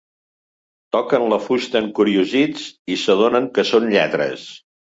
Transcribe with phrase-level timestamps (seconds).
[0.97, 2.65] Toquen la fusta encuriosits
[2.97, 4.51] i s'adonen que són lletres.